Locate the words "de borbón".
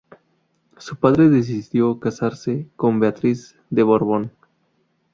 3.69-4.31